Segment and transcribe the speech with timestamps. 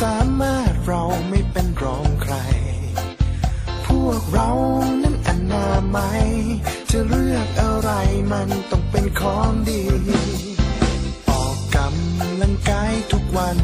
[0.00, 2.34] สามารถเราไม่เป็นรองใคร
[3.86, 4.50] พวกเรา
[5.02, 6.24] นั้นอนามัย
[6.90, 7.90] จะเลือกอะไร
[8.32, 9.82] มันต้องเป็นของดี
[11.30, 13.58] ออกกำลังกายทุกวัน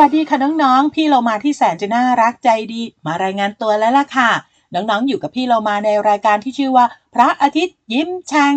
[0.00, 4.30] วัสดีค่ะน้องๆ พี่เรามาที่แสนจะน่ารักใจดี มารายงานตัวแล้วล่ะค่ะ
[4.74, 8.56] น้องๆ อยู่กับพี่เรามาในรายการที่ชื่อว่า พระอาทิตย์ยิ้มแฉ่ง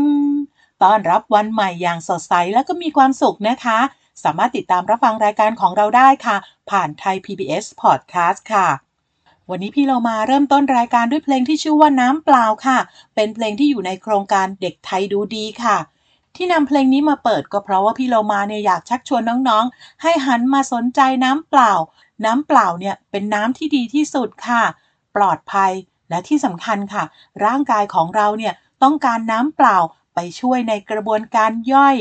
[0.84, 3.80] ต้อนรับวันใหม่อย่างสดใสและก็มีความสุขนะคะ
[4.24, 6.38] สามารถติดตามรับฟังรายการของเราได้ค่ะ
[6.70, 8.68] ผ่านไทย PBS Podcast ค่ะ
[9.50, 12.78] วันนี้พี่เรามาเริ่มต้นรายการด้วยเพลงที่ชื่อว่าน้ำเปล่าค่ะ
[13.16, 15.78] เป็นเพลงที่อยู่ในโครงการเด็กไทยดูดีค่ะ
[16.36, 21.74] ที่นำเพลงนี้มาเปิดก็เพราะว่าพี่เรามาเนี่ยอยากชักชวนน้องๆ ให้หันมาสนใจน้ำเปล่า
[22.26, 24.64] น้ำเปล่าเนี่ยเป็นน้ำที่ดีที่สุดค่ะ
[25.16, 25.72] ปลอดภัย
[26.10, 27.04] และที่สำคัญค่ะ
[27.46, 29.78] ร่างกายของเราเนี่ยต้องการน้ำเปล่า
[30.16, 31.96] ไปช่วยในกระบวนการย่อย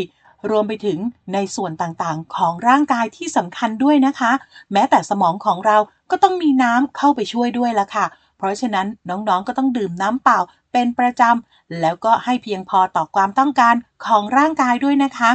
[0.50, 0.98] รวมไปถึง
[1.34, 4.32] ในส่วนต่างๆ ของร่างกายที่สำคัญด้วยนะคะ
[4.72, 5.76] แม้แต่สมองของเรา
[6.10, 8.06] ก็ต้องมีน้ำเข้าไปช่วยด้วยละค่ะ
[8.42, 10.38] เพราะฉะนั้นน้องๆก็ต้องดื่มน้ำเปล่า
[10.72, 15.30] เป็นประจำ แล้วก็ให้เพียงพอต่อความต้องการของร่างกายด้วยนะคะ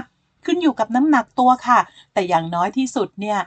[0.46, 1.80] ขึ้นอยู่กับน้ำหนักตัวค่ะ
[2.14, 3.40] แต่อย่างน้อยที่สุดเนี่ย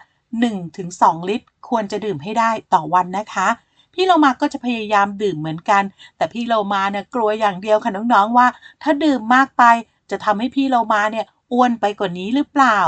[0.61, 3.49] 1-2 ลิตร ควรจะดื่มให้ได้ต่อวันนะคะ
[3.95, 5.83] พี่โลมาก็จะพยายามดื่มเหมือนกัน
[6.17, 8.47] แต่พี่โลมาเนี่ยกลัวอย่างเดียวค่ะน้องๆว่า
[8.83, 9.63] ถ้าดื่มมากไป
[10.11, 12.79] จะทำให้พี่โลมาเนี่ยอ้วนไปกว่านี้หรือเปล่า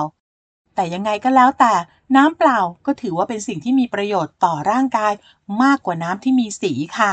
[0.74, 1.72] แต่ยังไงก็แล้วแต่
[2.16, 5.12] น้ำเปล่าก็ถือว่าเป็นสิ่งที่มีประโยชน์ต่อร่างกาย
[5.62, 7.12] มากกว่าน้ำที่มีสีค่ะ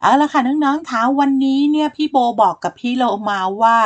[0.00, 3.78] เอาละค่ะน้องๆคะวันนี้เนี่ยพี่โบบอกกับพี่โลมาว่า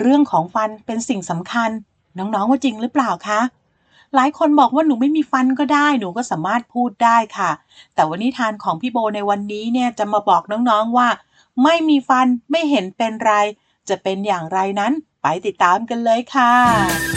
[0.00, 1.70] เรื่องของฟันเป็นสิ่งสำคัญ
[2.18, 3.40] น้องๆว่าจริงหรือเปล่าคะ
[4.14, 7.50] หลายคนบอกว่าหนูไม่มีฟันก็ได้หนูก็สามารถพูดได้ค่ะ
[7.94, 11.08] แต่วันนิทานของพี่โบในวันนี้เนี่ยจะมาบอกน้องๆว่า
[11.62, 13.34] ไม่มีฟันไม่เห็นเป็นไร
[13.88, 17.13] จะเป็นอย่างไรนั้นไปติดตามกันเลยค่ะ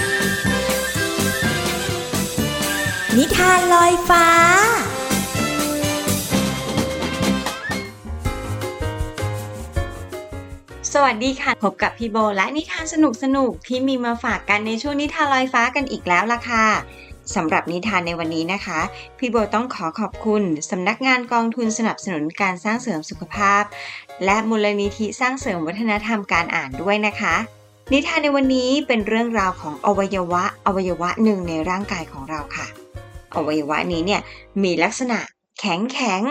[3.17, 4.25] นิทานลอยฟ้า
[10.94, 16.65] สวัสดีค่ะ พบกับพี่โบและนิทานสนุกสนุกที่มีมาฝากกันในช่วงนิทานลอยฟ้ากันอีกแล้วล่ะค่ะ
[17.36, 18.80] สำหรับนิทานในวันนี้นะคะ
[19.18, 23.63] พี่โบต้องขอขอบคุณสำนักงานกองทุนสนับสนุนการสร้างเสริมสุขภาพ
[24.25, 27.36] และมูลนิธิสร้างเสริมวัฒนธรรมการอ่านด้วยนะคะ
[27.94, 32.68] นิทานในวันนี้เป็นเรื่องราวของอวัยวะอวัยวะหนึ่งในร่างกายของเราค่ะ
[33.35, 34.21] อวัยวะนี้เนี่ย
[34.63, 35.19] มีลักษณะ
[35.59, 36.24] แข็งแข็ง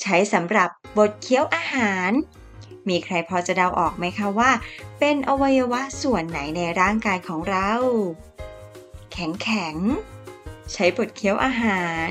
[0.00, 2.10] ใช้สำหรับบดเคี้ยวอาหาร
[2.88, 4.50] มีใครพอจะเดาออกไหมคะว่า
[4.98, 7.70] เป็นอวัยวะส่วนไหนในร่างกายของเรา
[9.12, 9.76] แข็งแข็ง
[10.72, 12.08] ใช้บดเคี้ยวอาหาร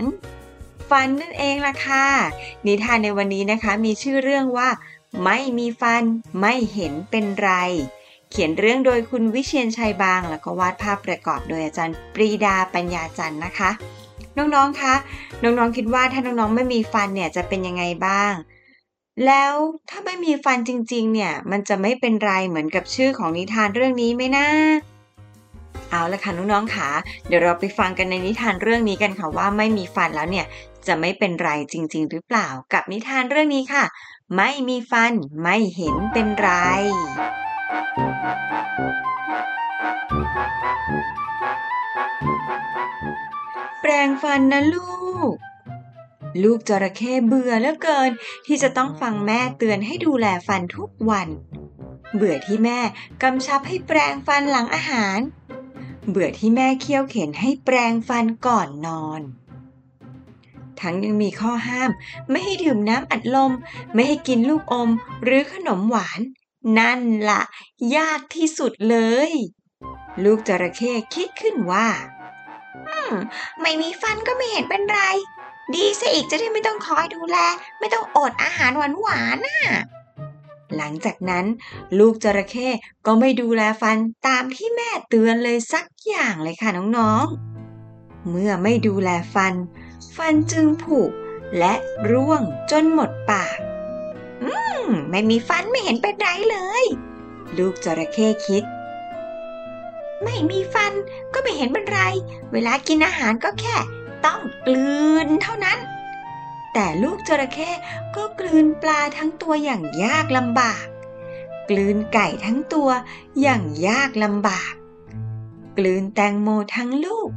[0.90, 2.08] ฟันนั่นเองล่ะค่ะ
[2.66, 4.70] นิทานในวันนี้นะคะ มีชื่อเรื่องว่า
[5.24, 6.04] ไม่มีฟัน
[6.42, 7.52] ไม่เห็นเป็นไร
[8.38, 13.70] เขียนเรื่องโดยคุณวิเชียนชัยบาง แล้วก็วาดภาพประกอบโดยอาจารย์ปรีดาปัญญาจันทร์นะคะ
[14.38, 14.94] น้องๆคะ
[15.44, 18.34] น้องๆคิดว่าถ้าน้องๆไม่มีฟันเนี่ยจะเป็นยังไงบ้าง
[19.26, 19.54] แล้ว
[19.90, 24.48] ถ้าไม่มีฟันจริง ๆ เนี่ยมันจะไม่เป็นไรเหมือนกับชื่อของนิทานเรื่องนี้ไหมนะ
[25.90, 26.90] เอาละค่ะน้องๆค่ะ
[27.28, 30.46] เดี๋ยวเราไปฟังกันในนิทานเรื่องนี้กันค่ะว่าไม่มีฟันแล้วเนี่ย
[30.88, 33.84] จะไม่เป็นไรจริง ๆ หรือเปล่ากับนิทานเรื่องนี้ค่ะ
[34.36, 36.50] ไม่มีฟันไม่เห็นเป็นไร
[43.82, 44.92] แปรงฟันนะลู
[45.30, 45.34] ก
[46.44, 48.12] ลูกจระเข้เบื่อเหลือเกิน
[48.46, 51.28] ที่จะต้องฟังแม่เตือนให้ดูแลฟันทุกวัน
[52.16, 52.80] เบื่อที่แม่
[53.24, 55.20] กำชับให้แปรงฟันหลังอาหาร
[56.10, 59.22] เบื่อที่แม่เคี่ยวเข็นให้แปรงฟันก่อนนอน
[60.80, 61.92] ทั้งยังมีข้อห้าม
[62.30, 63.52] ไม่ให้ดื่มน้ำอัดลม
[63.94, 64.90] ไม่ให้กินลูกอม
[65.24, 66.22] หรือขนมหวาน
[66.78, 67.42] นั่นละ
[67.96, 68.98] ยากที่สุดเล
[69.30, 69.32] ย
[70.24, 71.88] ลูกจระเข้คิดขึ้นว่า
[72.88, 73.14] อืม
[73.62, 75.02] ไม่มีฟันก็ไม่เห็นเป็นไร
[75.76, 77.38] ดีซะอีกจะได้ไม่ต้องคอยดูแล
[77.80, 79.62] ไม่ต้องอดอาหารหวานหวานน่ะ
[80.76, 81.46] หลังจากนั้น
[82.00, 82.70] ลูกจระเข้
[83.06, 83.98] ก็ไม่ดูแลฟัน
[84.28, 89.54] ตามที่แม่เตือนเลยสักอย่างเลยค่ะน้องๆ เมื่อไม่ดูแลฟัน
[90.16, 91.02] ฟันจึงผุ
[91.58, 91.74] และ
[92.12, 92.42] ร่วง
[92.72, 93.58] จนหมดปาก
[95.10, 96.86] ไม่มีฟันไม่เห็นเป็นไรเลย
[97.58, 98.64] ลูกจระเข้คิด
[100.24, 100.94] ไม่มีฟัน
[101.34, 102.02] ก็ไม่เห็นเป็นไร
[102.52, 103.78] เวลากินอาหารก็แค่
[104.26, 104.96] ต้องกลื
[105.26, 105.80] นเท่านั้น
[106.74, 107.72] แต่ลูกจระเข้
[108.16, 110.86] ก็กลืนปลาทั้งตัวอย่างยากลำบาก
[111.70, 112.90] กลืนไก่ทั้งตัว
[113.42, 114.74] อย่างยากลำบาก
[115.78, 117.30] กลืนแตงโมทั้งลูก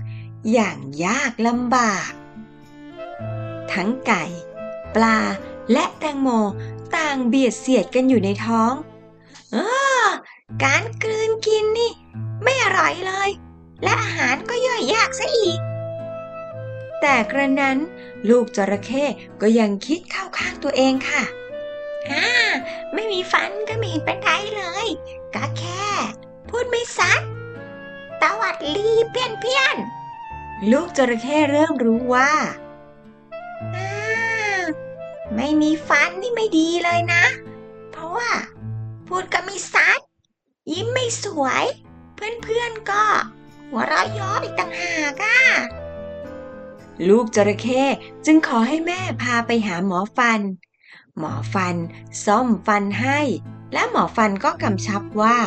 [0.53, 2.11] อย่างยากลำบาก
[3.73, 4.25] ทั้งไก่
[4.95, 5.19] ปลา
[5.73, 6.29] และแตงโม
[6.97, 8.73] ต่างเบียดเสียดกันอยู่ในท้อง
[9.55, 9.57] อ
[10.03, 10.07] อ
[10.65, 11.93] การกลืนกินนี่
[12.43, 13.31] ไม่อร่อยเลย
[13.83, 15.59] และอาหารก็ย่อยยากซะอีก
[17.01, 17.79] แต่กระนั้น
[18.29, 19.05] ลูกจระเข้
[19.41, 21.23] ก็ยังคิดเข้าข้างตัวเองค่ะ
[22.11, 22.27] อ่า
[22.95, 24.89] ไม่มีฟันก็ไม่เห็นเป็นไรเลย
[25.35, 25.87] ก็แค่
[26.49, 27.23] พูดไม่ซัด
[28.23, 29.77] ตวัดลีเพี้ยนเพี้ยน
[30.73, 32.33] ลูกจระเข้เริ่มรู้ว่า
[33.75, 33.98] อ่า
[35.41, 37.25] ไม่มีฟันนี่ไม่ดีเลยนะ
[37.91, 38.31] เพราะว่า
[39.07, 40.01] พูดก็ไม่ซัด
[40.73, 41.65] ยิ้มไม่สวย
[42.15, 43.05] เพื่อนๆก็
[43.71, 45.39] หัวเราะย้ออีกต่างหากอะ
[47.09, 47.85] ลูกจระเข้
[48.27, 50.41] จึงขอให้แม่พาไปหาหมอฟัน
[51.19, 51.77] หมอฟัน
[52.25, 53.21] ซ่อมฟันให้
[53.73, 55.39] และหมอฟันก็กำชับว่า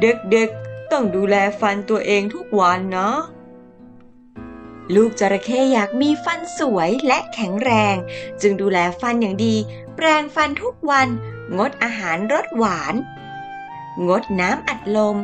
[0.00, 3.18] เด็กๆ ต้องดูแลฟันตัวเองทุกวันเนาะ
[4.94, 7.96] ลูกจระเข้อยากมีฟันสวยและแข็งแรง
[8.42, 9.54] จึงดูแลฟันอย่างดี
[9.96, 11.08] แปรงฟันทุกวัน
[11.58, 12.94] งดอาหารรสหวาน
[14.08, 15.16] งดน้ำอัดลม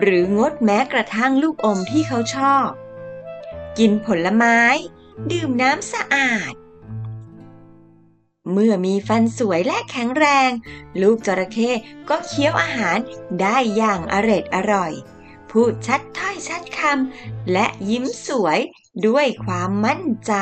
[0.00, 2.68] หรืองดแม้กระทั่งลูกอมที่เขาชอบ
[3.78, 4.58] กินผลไม้
[5.30, 6.52] ดื่มน้ำสะอาด
[8.52, 10.50] เมื่อมีฟันสวยและแข็งแรง
[11.02, 11.70] ลูกจระเข้
[12.08, 12.98] ก็เคี้ยวอาหาร
[13.40, 14.92] ได้อย่างอร็ดอร่อย
[15.50, 18.58] พูดชัดถ้อยชัดคำและยิ้มสวย
[19.06, 20.34] ด้วยความมั่นใจ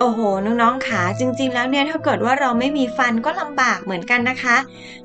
[0.00, 4.56] โอ้โห น้องๆค่ะจริง ๆ แล้วเนี่ยถ้าเกิดว่าเราไม่มีฟันก็ลำบากเหมือนกันนะคะ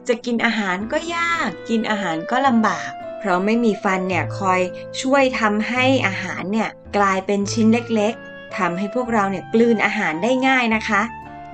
[0.07, 2.89] จะกินอาหารก็ยาก กินอาหารก็ลำบาก
[3.19, 4.61] เพราะไม่มีฟันเนี่ยคอย
[5.01, 11.01] ช่วยทำให้อาหารเนี่ยกลายเป็นชิ้นเล็กๆทำให้พวกเราเนี่ยกลืนอาหารได้ง่ายนะคะ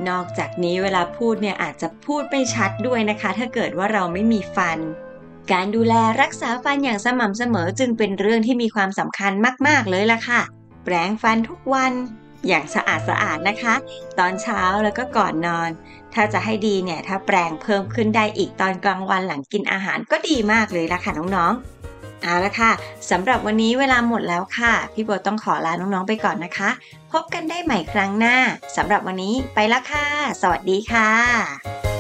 [0.10, 4.78] นอกจากนี้เวลาพูดเนี่ยอาจจะพูดไม่ชัดด้วยนะคะ ถ้าเกิดว่าเราไม่มีฟัน
[5.54, 9.32] การดูแลรักษาฟันอย่างสม่ำเสมอจึงเป็นเรื่องที่มีความสำคัญ
[9.68, 10.42] มาก ๆ เลยล่ะค่ะ
[10.86, 11.94] แปรงฟันทุกวัน
[12.48, 13.76] อย่างสะอาดสะอาดนะคะ
[14.20, 15.70] ตอนเช้าแล้วก็ก่อนนอน
[16.14, 22.72] ถ้าจะให้ดีเนี่ย ถ้าแปรงเพิ่มขึ้นได้อีกตอนกลางวันหลังกินอาหารก็ดีมากเลยล่ะค่ะน้องๆเอาละค่ะ
[23.12, 26.70] สำหรับวันนี้เวลาหมดแล้วค่ะ พี่โบต้องขอลาน้องๆไปก่อนนะคะ
[27.12, 28.36] พบกันได้ใหม่ครั้งหน้า
[28.78, 30.08] สำหรับวันนี้ไปละค่ะ
[30.42, 31.97] สวัสดีค่ะ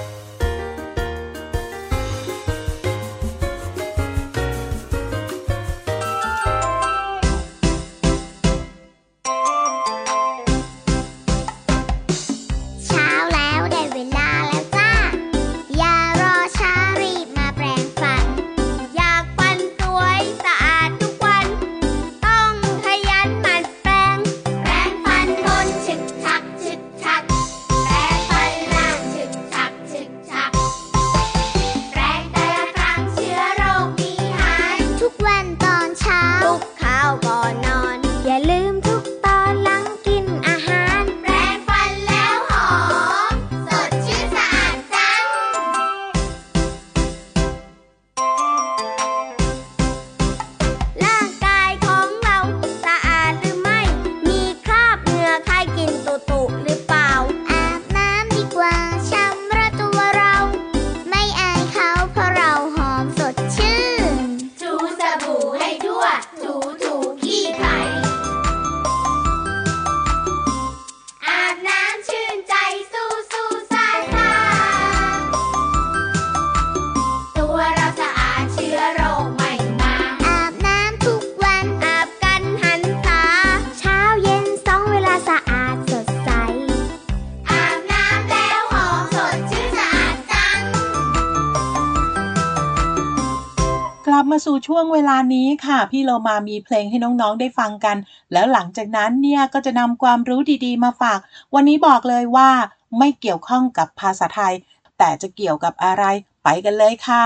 [94.71, 97.97] ช่วงเวลานี้ค่ะ พี่เรามามีเพลงให้น้องๆได้ฟังกัน
[98.33, 101.19] แล้วหลังจากนั้นเนี่ยก็จะนำความรู้ดีๆ มาฝาก
[101.53, 102.49] วันนี้บอกเลยว่า
[102.97, 104.53] ไม่เกี่ยวข้องกับภาษาไทย
[104.97, 106.03] แต่จะเกี่ยวกับอะไร
[106.43, 107.25] ไปกันเลยค่ะ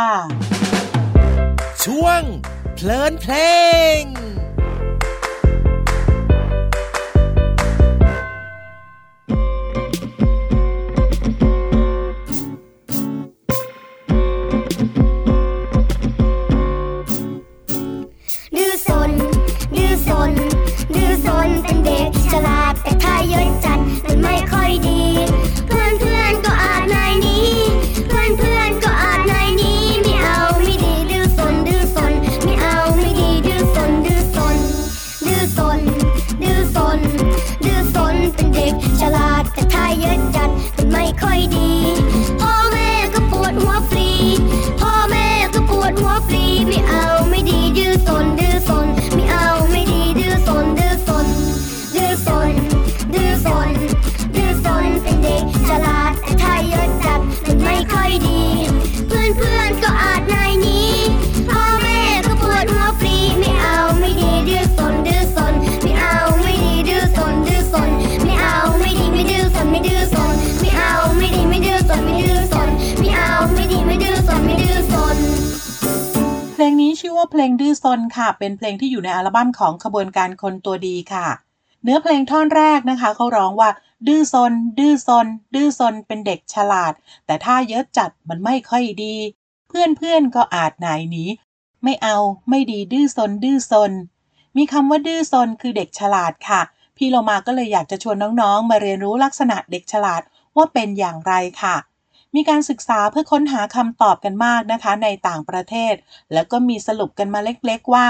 [1.83, 2.21] ช่วง
[2.75, 3.33] เพลินเพล
[3.99, 4.40] ง
[23.65, 25.00] จัดมันไม่ค่อยดี
[77.21, 81.27] ว่าเพลงดื้อซนค่ะ เป็นเพลงที่อยู่ในอัลบั้มของขบวนการคนตัวดีค่ะ
[81.83, 83.69] เนื้อเพลงท่อนแรกนะคะเขาร้องว่า
[84.07, 86.93] ดื้อซน ดื้อซน ดื้อซนเป็นเด็กฉลาด
[87.25, 89.15] แต่ถ้าเยอะจัดมันไม่ค่อยดี
[89.67, 91.23] เพื่อนเพื่อนๆก็อาจหนายหนี
[91.83, 92.17] ไม่เอา
[92.49, 93.91] ไม่ดีดื้อซน ดื้อซน
[94.57, 96.61] มีคำว่าดื้อซนคือเด็กฉลาดค่ะ
[96.97, 100.21] พี่เรามาก็เลยอยากจะชวนน้องๆ มาเรียนรู้ลักษณะเด็กฉลาด
[100.55, 101.75] ว่าเป็นอย่างไรค่ะ
[102.35, 105.93] มีการศึกษาเพื่อค้นหาคำตอบกันมากนะคะในต่างประเทศ
[106.33, 108.05] แล้วก็มีสรุปกันมาเล็กๆว่า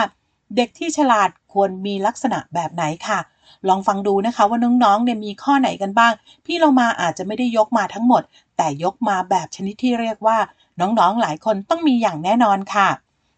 [0.55, 3.19] เด็กที่ฉลาดควรมีลักษณะแบบไหนค่ะ
[3.67, 6.13] ลองฟังดูนะคะว่าน้องๆเนี่ยมีข้อไหนกันบ้าง
[6.45, 8.23] พี่เรามาอาจจะไม่ได้ยกมาทั้งหมด
[8.57, 10.37] แต่ยกมาแบบชนิดที่เรียกว่า
[10.81, 12.89] น้องๆหลายคนต้องมีอย่างแน่นอนค่ะ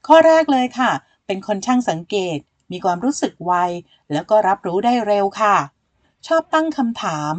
[0.07, 0.91] ข้อแรกเลยค่ะ
[1.25, 2.37] เป็นคนช่างสังเกต
[2.71, 3.53] มีความรู้สึกไว
[4.11, 5.55] แล้วก็รับรู้ได้เร็วค่ะ
[6.27, 7.33] ชอบตั้งคำถาม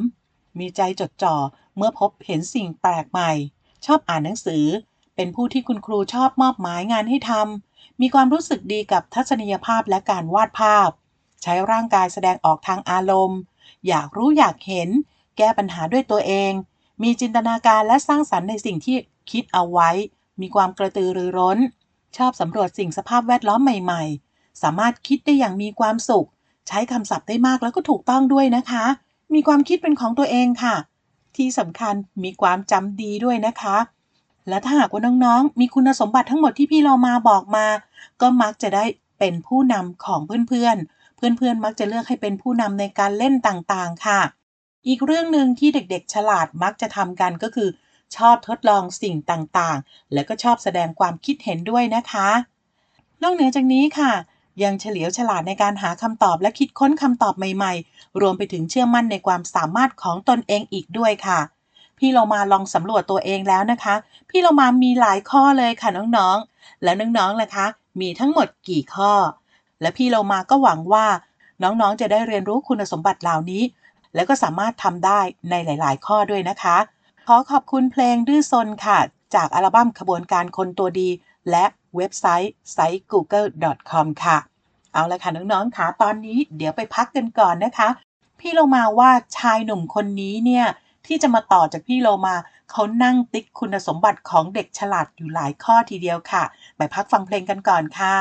[0.58, 1.36] มีใจจดจ่อ
[1.76, 3.32] เมื่อพบเห็นสิ่งแปลกใหม่
[3.86, 4.64] ชอบอ่านหนังสือ
[5.16, 10.90] เป็นผู้ที่คุณครูชอบมอบหมายงานให้ทำมีความรู้สึกดีกับทัศนียภาพและการวาดภาพ
[11.42, 13.38] ใช้ร่างกายแสดงออกทางอารมณ์
[13.88, 14.88] อยากรู้อยากเห็น
[15.36, 16.52] แก้ปัญหาด้วยตัวเอง
[17.02, 18.96] มีจินตนาการและสร้างสรรค์ในสิ่งที่
[19.30, 19.90] คิดเอาไว้
[20.40, 21.58] มีความกระตือรือร้น
[22.16, 24.02] ชอบสำรวจสิ่งสภาพแวดล้อมใหม่
[24.32, 26.28] ๆ สามารถคิดได้อย่างมีความสุข
[26.68, 28.84] ใช้คำศัพท์ได้มากแล้วก็ถูกต้องด้วยนะคะ
[29.34, 30.74] มีความคิดเป็นของตัวเองค่ะ
[31.36, 33.76] ที่สำคัญมีความจำดีด้วยนะคะ
[34.48, 37.66] และถ้าหากว่าน้องๆ มีคุณสมบัติทั้งหมดที่พี่เรามาบอกมา
[38.20, 38.84] ก็มักจะได้
[39.18, 44.20] เป็นผู้นำของเพื่อนๆ เพื่อนๆ มักจะเลือกให้เป็นผู้นำในการเล่นต่างๆ ค่ะ
[44.86, 47.68] อีกเรื่องหนึ่งที่เด็กๆ ฉลาดมักจะทำกันก็คือ
[48.16, 52.28] ชอบทดลองสิ่งต่างๆ และก็ชอบแสดงความคิดเห็นด้วยนะคะ
[53.22, 54.12] นอกเหนือจากนี้ค่ะ
[54.62, 61.40] ยังเฉลียวฉลาดในการหาคำตอบและคิดค้นคำตอบใหม่ๆ รวมไปถึงเชื่อมั่นในความสามารถของตนเองอีกด้วยค่ะ
[61.98, 63.94] พี่เรามาลองสำรวจตัวเองแล้วนะคะ
[64.30, 67.66] พี่เรามามีหลายข้อเลยค่ะน้องๆ แล้วน้องๆล่ะคะ
[68.00, 69.12] มีทั้งหมดกี่ข้อ
[69.80, 71.06] และพี่เรามาก็หวังว่า
[71.62, 73.62] น้องๆจะได้เรียนรู้คุณสมบัติเหล่านี้
[74.14, 75.20] แล้วก็สามารถทำได้
[75.50, 76.76] ในหลาย ๆ ข้อด้วยนะคะ
[77.26, 78.98] ขอขอบคุณเพลงดื้อซนค่ะ
[79.34, 81.08] จากอัลบั้มขบวนการคนตัวดี
[81.50, 81.64] และ
[81.96, 84.38] เว็บไซต์ siteGoogle.com ค่ะ
[84.92, 87.88] เอาละค่ะ น้องๆค่ะตอนนี้เดี๋ยวไปพักกันก่อนนะคะ
[88.40, 90.66] พี่โลมาว่าชายหนุ่มคนนี้เนี่ย
[91.06, 92.34] ที่จะมาต่อจากพี่โลมา
[92.70, 96.42] เขานั่งติ๊กคุณสมบัติของเด็กฉลาดอยู่หลายข้อทีเดียวค่ะ
[96.76, 98.16] ไปพักฟังเพลงกันก่อนค่ะ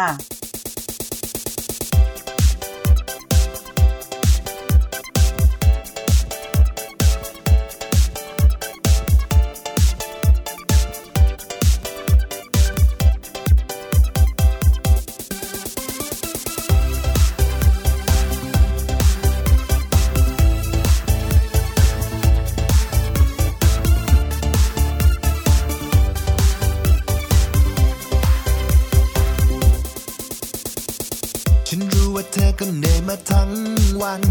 [34.04, 34.24] วัน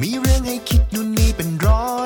[0.00, 1.96] มีเรื่องให้คิดนู่นนี่เป็นร้อ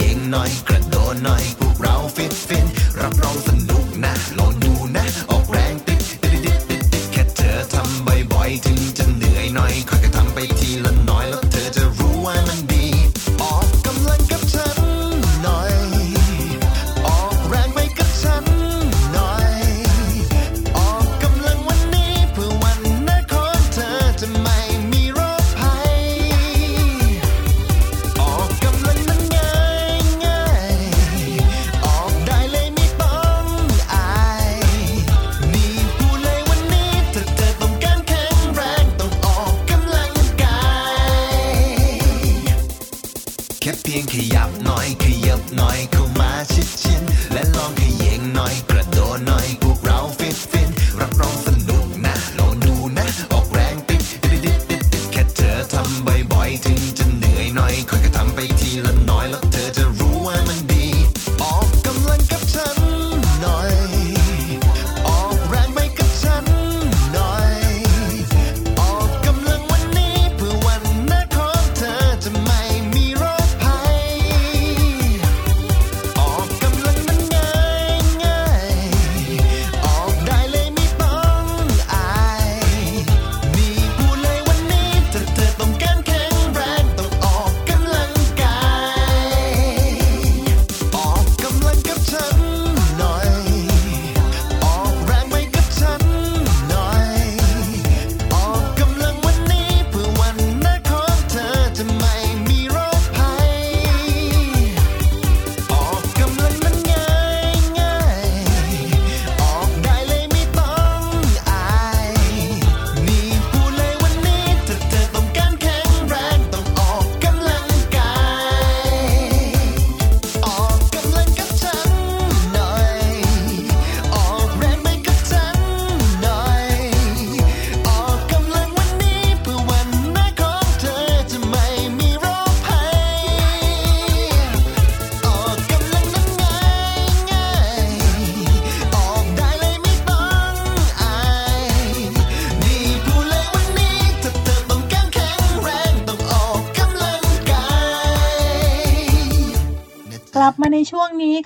[0.00, 2.66] ยิงหน่อยกระโดดหน่อยพวกเราฟิตฟิน
[3.00, 10.89] รับรองสนุกนะลองดูนะ ออกแรงติดติดติดติดติดแค่เธอทำบ่อยๆ ถึงจะเหนื่อยหน่อยค่อยๆทำไปทีละ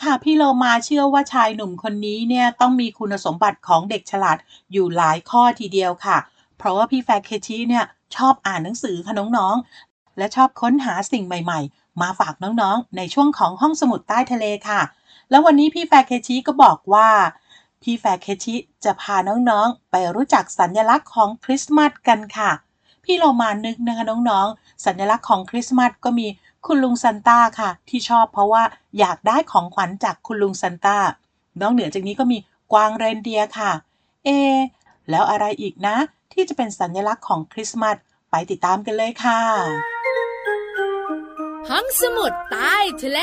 [0.02, 4.38] ค่ะ พี่โลมาเชื่อว่าชายหนุ่มคนนี้เนี่ยต้องมีคุณสมบัติของเด็กฉลาด
[4.72, 6.16] อยู่หลายข้อทีเดียวค่ะ
[6.58, 7.84] เพราะว่าพี่แฟร์เคชิเนี่ย
[8.16, 14.80] ชอบอ่านหนังสือค่ะน้องๆ และชอบค้นหาสิ่งใหม่ๆ มาฝากน้องๆ ในช่วงของห้องสมุดใต้ทะเลค่ะ
[15.30, 17.08] แล้ววันนี้พี่แฟร์เคชิก็บอกว่า
[17.82, 18.54] พี่แฟร์เคชิ
[18.84, 22.50] จะพาน้องๆ ไปรู้จักสัญลักษณ์ของคริสต์มาสกันค่ะ
[23.04, 26.26] พี่เรามานึกนะคะน้องๆ สัญลักษณ์ของคริสต์มาสก็มี
[26.66, 28.62] คุณลุงซันต้าค่ะ ที่ชอบเพราะว่า
[28.98, 30.98] อยากได้ของขวัญจากคุณลุงซันต้า
[31.60, 32.38] นอกเหนือจากนี้ก็มี
[32.72, 33.72] กวางเรนเดียร์ค่ะ
[34.24, 34.60] เอะ
[35.10, 35.96] แล้วอะไรอีกนะ
[36.32, 37.96] ที่จะเป็นสัญลักษณ์ของคริสต์มาส
[38.30, 39.40] ไปติดตามกันเลยค่ะ
[41.68, 43.20] ห้องสมุดใต้ทะเล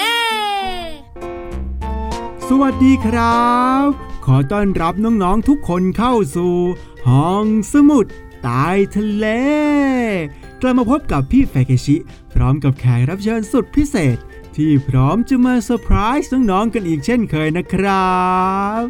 [2.48, 3.52] สวัสดีครั
[3.86, 3.88] บ
[4.26, 6.56] ขอต้อนรับน้องๆทุกคนเข้าสู่
[7.08, 8.06] ห้องสมุด
[8.44, 9.28] ใต้ทะเล
[10.64, 11.96] กลับมาพบกับพี่แฟเคชิ
[12.34, 14.18] พร้อมกับแขกรับเชิญสุดพิเศษ
[14.56, 18.16] ที่พร้อมจะมาเซอร์ไพรส์น้องๆกันอีกเช่นเคยนะครั
[18.80, 18.82] บ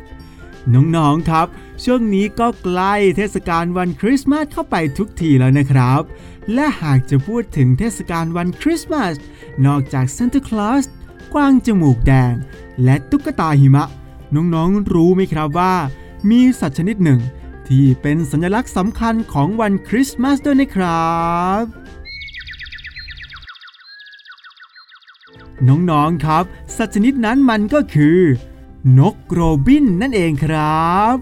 [0.73, 1.47] น้องๆครับ
[1.83, 6.01] ช่วงนี้ก็ใกล้เทศกาลวันคริสต์มาสเข้าไปทุกทีแล้วนะครับ
[6.53, 9.15] และหากจะพูดถึงเทศกาลวันคริสต์มาส
[9.65, 10.85] นอกจากซานตาคลอส
[11.33, 12.33] กวางจมูกแดง
[12.83, 13.85] และตุ๊กตาหิมะ
[14.35, 15.75] น้องๆรู้ไหมครับว่า
[16.29, 17.19] มีสัตว์ชนิดหนึ่ง
[17.71, 21.15] ที่เป็นสัญลักษณ์สำคัญของวันคริสต์มาสด้วยนะครั
[21.61, 21.63] บ
[25.67, 26.43] น้องๆครับ
[26.75, 28.17] สัตว์ชนิดนั้นมันก็คือ
[28.99, 31.15] นกโรบินนั่นเองครับ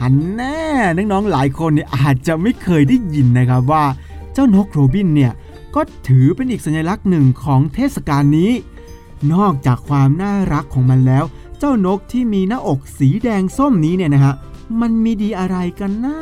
[0.00, 0.60] หันแน่
[0.96, 3.84] น้องๆหลายคนเนี่ยอาจจะไม่เคยได้ยินนะครับว่า
[4.32, 5.32] เจ้านกโรบินเนี่ย
[5.74, 8.52] ก็ถือเป็นอีกสัญลักษณ์หนึ่งของเทศกาลนี้
[9.34, 11.24] นอกจากความน่ารักของมันแล้ว
[11.58, 14.34] เจ้านกที่มีหน้าอกสีแดงส้มนี้เนี่ยนะฮะ
[14.80, 16.16] มันมีดีอะไรกันนะ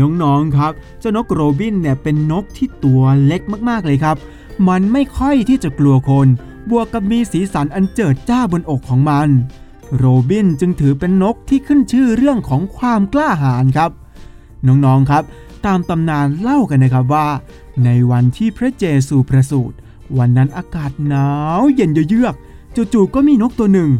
[0.00, 4.16] น้องๆครับ เจ้านกโรบินเนี่ยเป็นนกที่ตัวเล็กมากๆเลยครับ
[4.68, 6.26] มันไม่ค่อยที่จะกลัวคน
[6.70, 9.28] บวกกับมีสีสันอันเจิดจ้าบนอกของมัน
[9.96, 13.90] โรบินจึงถือเป็นนกที่ขึ้นชื่อเรื่องของความกล้าหาญครับ
[14.66, 15.24] น้องๆครับ
[15.66, 17.26] ตามตำนานเล่ากันนะครับว่า
[17.84, 19.76] ในวันที่พระเจซูประสูติ
[20.18, 21.28] วันนั้นอากาศหนา
[21.60, 22.34] วเย็นเยือก
[22.92, 23.90] จู่ๆก็มีนกตัวหนึ่ง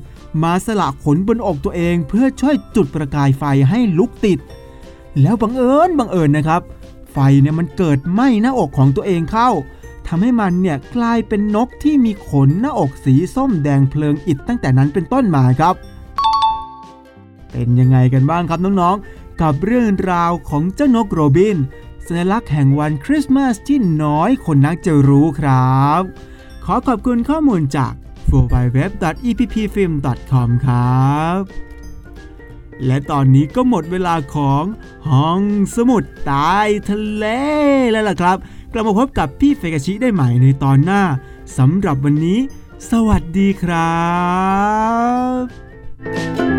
[0.43, 4.39] มาสละขนบนอกตัวเองเพื่อช่วยจุดประกายไฟให้ลุกติด
[5.21, 6.63] แล้วบังเอิญบังเอิญนะครับ
[7.13, 9.51] ไฟเนี่ยมันเกิดไหม้หน้าอกของตัวเองเข้า
[10.07, 15.75] ทำให้มันเนี่ยกลายเป็นนกที่มีขนหน้าอกสีส้มแดงเพลิงอิดตั้งแต่นั้นเป็นต้นมาครับ
[17.51, 21.57] เป็นยังไงกันบ้างครับน้องๆ กับเรื่องราวของเจ้านกโรบิน
[22.07, 26.03] สัญลักษณ์แห่งวันคริสต์มาสที่น้อยคนนักจะรู้ครับ
[26.65, 27.93] ขอขอบคุณข้อมูลจาก
[28.33, 28.81] w w w
[29.29, 29.93] e p p f i l m
[30.31, 31.41] c o m ครับ
[32.87, 34.65] และตอนนี้ก็หมดเวลาของ
[35.11, 35.43] ห้อง
[35.77, 36.57] สมุดใต้
[36.89, 37.25] ทะเล
[37.91, 38.37] แล้วล่ะครับ
[38.73, 41.03] กลับมาพบกับพี่เฟกชิได้ใหม่ในตอนหน้า
[41.59, 42.39] สำหรับวันนี้
[42.91, 43.97] สวัสดีครั
[45.39, 45.43] บ
[46.07, 46.56] วัน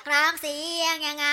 [0.00, 1.26] กร้องเสียงยังไง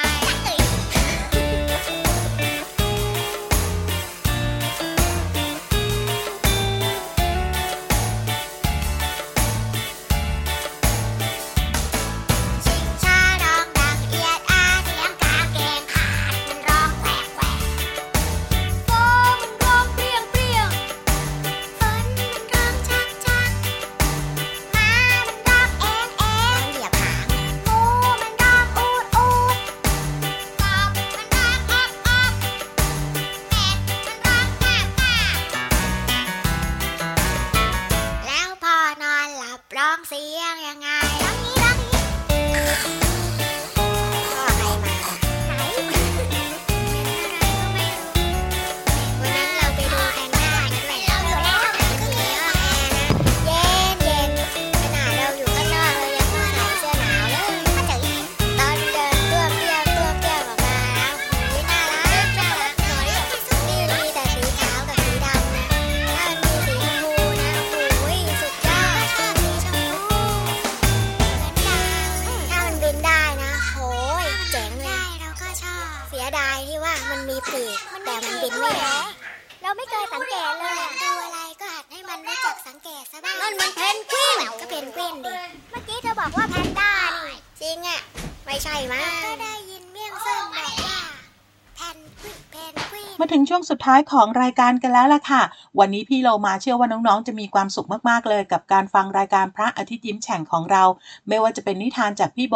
[93.84, 95.42] ท้ายของรายการกันแล้วล่ะค่ะ
[95.80, 100.84] วันนี้พี่เรามาเชื่อว่าน้องๆ จะมีความสุขมากๆเลย กับการฟังรายการพระอาทิตย์ยิ้มแฉ่งของเรา
[101.28, 102.56] ไม่ว่าจะเป็นนิทานจากพี่โบ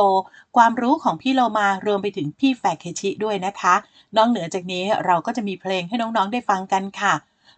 [0.58, 3.76] ความรู้ของพี่เรามารวมไปถึงพี่แฝกเคชิด้วยนะคะ
[4.16, 7.13] นอกเหนือจากนี้เราก็จะมีเพลงให้น้องๆ ได้ฟังกันค่ะ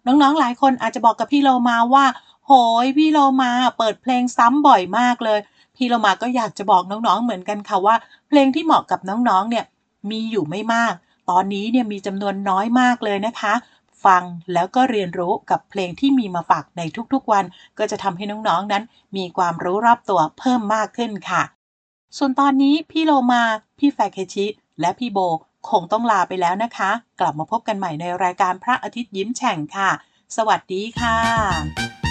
[0.08, 2.06] น้องๆ หลายคนอาจจะบอกกับพี่เรามาว่า
[2.46, 2.52] โห
[2.84, 5.40] ยพี่เรามาเปิดเพลงซ้ำบ่อยมากเลย
[5.76, 7.96] พี่เรามาก็อยากจะบอกน้องๆ เหมือนกันค่ะว่า
[8.30, 9.66] เพลงที่เหมาะกับน้องๆ เนี่ย
[10.12, 10.94] มีอยู่ไม่มาก
[11.30, 13.54] ตอนนี้เนี่ยมีจำนวนน้อยมากเลยนะคะ
[14.06, 16.82] ฟังแล้วก็เรียนรู้กับเพลงที่มีมาฝากใน
[17.14, 17.46] ทุกๆวัน
[17.78, 18.84] ก็จะทำให้น้องๆนั้น
[19.18, 21.42] มีความรู้รอบตัวเพิ่มมากขึ้นค่ะ
[22.18, 23.44] ส่วนตอนนี้พี่โลมา
[23.80, 24.46] พี่แฟเคชิ
[24.82, 25.20] และพี่โบ
[25.70, 29.90] คงต้องลาไปแล้วนะคะ กลับมาพบกันใหม่ในรายการพระอาทิตย์ยิ้มแฉ่งค่ะ
[30.36, 32.09] สวัสดีค่ะ